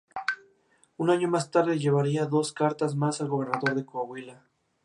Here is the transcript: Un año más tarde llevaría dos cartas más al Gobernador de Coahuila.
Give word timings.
Un 0.97 1.11
año 1.11 1.27
más 1.29 1.51
tarde 1.51 1.77
llevaría 1.77 2.25
dos 2.25 2.53
cartas 2.53 2.95
más 2.95 3.21
al 3.21 3.27
Gobernador 3.29 3.75
de 3.75 3.85
Coahuila. 3.85 4.43